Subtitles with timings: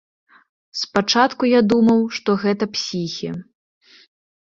[0.81, 3.29] Спачатку я думаў, што гэта псіхі.